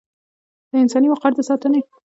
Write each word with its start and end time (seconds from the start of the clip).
د 0.69 0.71
انساني 0.83 1.07
وقار 1.09 1.31
د 1.35 1.39
ساتنې 1.49 1.81